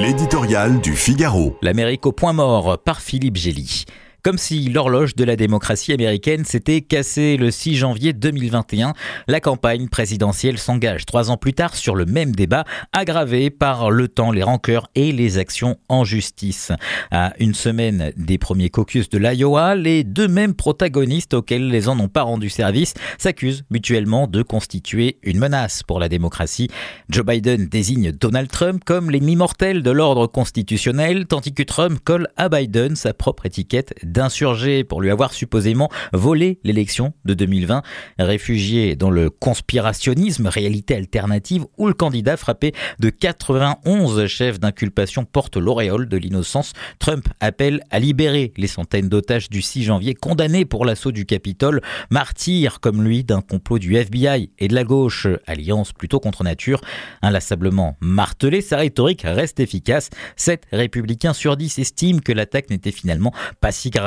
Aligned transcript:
L'éditorial 0.00 0.80
du 0.80 0.96
Figaro. 0.96 1.58
L'Amérique 1.60 2.06
au 2.06 2.12
point 2.12 2.32
mort 2.32 2.78
par 2.78 3.02
Philippe 3.02 3.36
Gély. 3.36 3.84
Comme 4.22 4.36
si 4.36 4.68
l'horloge 4.68 5.14
de 5.14 5.24
la 5.24 5.34
démocratie 5.34 5.94
américaine 5.94 6.44
s'était 6.44 6.82
cassée 6.82 7.38
le 7.38 7.50
6 7.50 7.76
janvier 7.76 8.12
2021, 8.12 8.92
la 9.28 9.40
campagne 9.40 9.88
présidentielle 9.88 10.58
s'engage 10.58 11.06
trois 11.06 11.30
ans 11.30 11.38
plus 11.38 11.54
tard 11.54 11.74
sur 11.74 11.94
le 11.94 12.04
même 12.04 12.32
débat, 12.32 12.64
aggravé 12.92 13.48
par 13.48 13.90
le 13.90 14.08
temps, 14.08 14.30
les 14.30 14.42
rancœurs 14.42 14.88
et 14.94 15.12
les 15.12 15.38
actions 15.38 15.78
en 15.88 16.04
justice. 16.04 16.70
À 17.10 17.32
une 17.38 17.54
semaine 17.54 18.12
des 18.18 18.36
premiers 18.36 18.68
caucus 18.68 19.08
de 19.08 19.16
l'Iowa, 19.16 19.74
les 19.74 20.04
deux 20.04 20.28
mêmes 20.28 20.54
protagonistes 20.54 21.32
auxquels 21.32 21.68
les 21.68 21.88
en 21.88 21.98
ont 21.98 22.08
pas 22.08 22.22
rendu 22.22 22.50
service 22.50 22.92
s'accusent 23.16 23.64
mutuellement 23.70 24.26
de 24.26 24.42
constituer 24.42 25.16
une 25.22 25.38
menace 25.38 25.82
pour 25.82 25.98
la 25.98 26.10
démocratie. 26.10 26.68
Joe 27.08 27.24
Biden 27.24 27.66
désigne 27.68 28.12
Donald 28.12 28.50
Trump 28.50 28.82
comme 28.84 29.10
l'ennemi 29.10 29.36
mortel 29.36 29.82
de 29.82 29.90
l'ordre 29.90 30.26
constitutionnel, 30.26 31.26
tandis 31.26 31.54
que 31.54 31.62
Trump 31.62 31.98
colle 32.04 32.28
à 32.36 32.50
Biden 32.50 32.96
sa 32.96 33.14
propre 33.14 33.46
étiquette 33.46 33.94
d'insurgés 34.10 34.84
pour 34.84 35.00
lui 35.00 35.10
avoir 35.10 35.32
supposément 35.32 35.88
volé 36.12 36.58
l'élection 36.64 37.12
de 37.24 37.34
2020. 37.34 37.82
Réfugié 38.18 38.96
dans 38.96 39.10
le 39.10 39.30
conspirationnisme, 39.30 40.46
réalité 40.46 40.94
alternative, 40.94 41.64
où 41.78 41.86
le 41.86 41.94
candidat 41.94 42.36
frappé 42.36 42.72
de 42.98 43.10
91 43.10 44.26
chefs 44.26 44.60
d'inculpation 44.60 45.24
porte 45.24 45.56
l'auréole 45.56 46.08
de 46.08 46.16
l'innocence, 46.16 46.72
Trump 46.98 47.28
appelle 47.40 47.80
à 47.90 47.98
libérer 47.98 48.52
les 48.56 48.66
centaines 48.66 49.08
d'otages 49.08 49.48
du 49.48 49.62
6 49.62 49.84
janvier 49.84 50.14
condamnés 50.14 50.64
pour 50.64 50.84
l'assaut 50.84 51.12
du 51.12 51.26
Capitole, 51.26 51.80
martyrs 52.10 52.80
comme 52.80 53.02
lui 53.02 53.24
d'un 53.24 53.40
complot 53.40 53.78
du 53.78 53.96
FBI 53.96 54.50
et 54.58 54.68
de 54.68 54.74
la 54.74 54.84
gauche, 54.84 55.26
alliance 55.46 55.92
plutôt 55.92 56.20
contre 56.20 56.44
nature. 56.44 56.80
Inlassablement 57.22 57.96
martelé, 58.00 58.60
sa 58.60 58.76
rhétorique 58.76 59.22
reste 59.24 59.60
efficace. 59.60 60.10
Sept 60.36 60.66
républicains 60.72 61.32
sur 61.32 61.56
10 61.56 61.78
estiment 61.78 62.20
que 62.20 62.32
l'attaque 62.32 62.70
n'était 62.70 62.90
finalement 62.90 63.32
pas 63.60 63.72
si 63.72 63.90
grave 63.90 63.99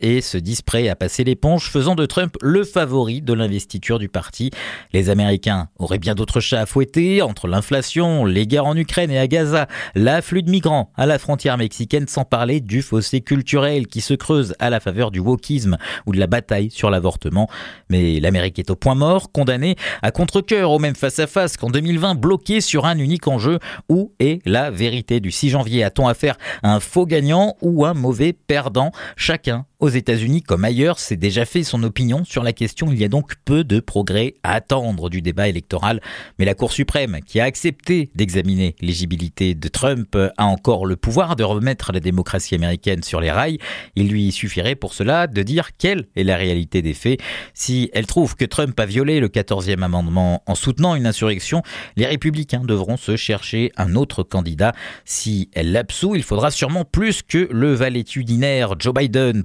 et 0.00 0.20
se 0.20 0.38
disent 0.38 0.62
prêts 0.62 0.88
à 0.88 0.96
passer 0.96 1.24
l'éponge, 1.24 1.68
faisant 1.70 1.94
de 1.94 2.06
Trump 2.06 2.36
le 2.40 2.64
favori 2.64 3.20
de 3.20 3.32
l'investiture 3.32 3.98
du 3.98 4.08
parti. 4.08 4.50
Les 4.92 5.10
Américains 5.10 5.68
auraient 5.78 5.98
bien 5.98 6.14
d'autres 6.14 6.40
chats 6.40 6.60
à 6.60 6.66
fouetter, 6.66 7.22
entre 7.22 7.46
l'inflation, 7.46 8.24
les 8.24 8.46
guerres 8.46 8.66
en 8.66 8.76
Ukraine 8.76 9.10
et 9.10 9.18
à 9.18 9.26
Gaza, 9.26 9.66
l'afflux 9.94 10.42
de 10.42 10.50
migrants 10.50 10.90
à 10.96 11.06
la 11.06 11.18
frontière 11.18 11.58
mexicaine, 11.58 12.08
sans 12.08 12.24
parler 12.24 12.60
du 12.60 12.82
fossé 12.82 13.20
culturel 13.20 13.86
qui 13.86 14.00
se 14.00 14.14
creuse 14.14 14.54
à 14.58 14.70
la 14.70 14.80
faveur 14.80 15.10
du 15.10 15.20
wokisme 15.20 15.76
ou 16.06 16.12
de 16.12 16.18
la 16.18 16.26
bataille 16.26 16.70
sur 16.70 16.90
l'avortement. 16.90 17.48
Mais 17.90 18.20
l'Amérique 18.20 18.58
est 18.58 18.70
au 18.70 18.76
point 18.76 18.94
mort, 18.94 19.32
condamnée 19.32 19.76
à 20.02 20.10
contre-coeur 20.12 20.70
au 20.70 20.78
même 20.78 20.94
face-à-face 20.94 21.56
qu'en 21.56 21.68
2020, 21.68 22.14
bloquée 22.14 22.60
sur 22.60 22.86
un 22.86 22.98
unique 22.98 23.28
enjeu. 23.28 23.58
Où 23.88 24.12
est 24.18 24.40
la 24.46 24.70
vérité 24.70 25.20
du 25.20 25.30
6 25.30 25.50
janvier? 25.50 25.84
A-t-on 25.84 26.08
affaire 26.08 26.36
à 26.62 26.74
un 26.74 26.80
faux 26.80 27.06
gagnant 27.06 27.54
ou 27.60 27.84
un 27.84 27.94
mauvais 27.94 28.32
perdant? 28.32 28.92
Chacun 29.26 29.66
aux 29.80 29.88
États-Unis 29.88 30.42
comme 30.42 30.64
ailleurs 30.64 30.98
s'est 30.98 31.16
déjà 31.16 31.44
fait 31.44 31.62
son 31.62 31.82
opinion 31.82 32.24
sur 32.24 32.42
la 32.42 32.52
question. 32.52 32.92
Il 32.92 32.98
y 32.98 33.04
a 33.04 33.08
donc 33.08 33.34
peu 33.44 33.64
de 33.64 33.80
progrès 33.80 34.34
à 34.42 34.52
attendre 34.52 35.10
du 35.10 35.20
débat 35.20 35.48
électoral. 35.48 36.00
Mais 36.38 36.44
la 36.44 36.54
Cour 36.54 36.72
suprême, 36.72 37.18
qui 37.26 37.40
a 37.40 37.44
accepté 37.44 38.08
d'examiner 38.14 38.76
l'éligibilité 38.80 39.54
de 39.54 39.68
Trump, 39.68 40.16
a 40.36 40.44
encore 40.44 40.86
le 40.86 40.94
pouvoir 40.96 41.34
de 41.34 41.42
remettre 41.42 41.92
la 41.92 41.98
démocratie 41.98 42.54
américaine 42.54 43.02
sur 43.02 43.20
les 43.20 43.32
rails. 43.32 43.58
Il 43.96 44.08
lui 44.08 44.30
suffirait 44.30 44.76
pour 44.76 44.94
cela 44.94 45.26
de 45.26 45.42
dire 45.42 45.76
quelle 45.76 46.06
est 46.14 46.22
la 46.24 46.36
réalité 46.36 46.80
des 46.80 46.94
faits. 46.94 47.20
Si 47.52 47.90
elle 47.92 48.06
trouve 48.06 48.36
que 48.36 48.44
Trump 48.44 48.78
a 48.78 48.86
violé 48.86 49.18
le 49.18 49.28
14e 49.28 49.82
amendement 49.82 50.42
en 50.46 50.54
soutenant 50.54 50.94
une 50.94 51.06
insurrection, 51.06 51.62
les 51.96 52.06
républicains 52.06 52.62
devront 52.64 52.96
se 52.96 53.16
chercher 53.16 53.72
un 53.76 53.96
autre 53.96 54.22
candidat. 54.22 54.72
Si 55.04 55.50
elle 55.52 55.72
l'absout, 55.72 56.14
il 56.14 56.22
faudra 56.22 56.50
sûrement 56.50 56.84
plus 56.84 57.22
que 57.22 57.48
le 57.50 57.74
valétudinaire 57.74 58.74
Joe 58.78 58.94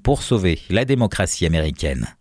Pour 0.03 0.21
sauver 0.21 0.59
la 0.69 0.83
démocratie 0.83 1.45
américaine. 1.45 2.09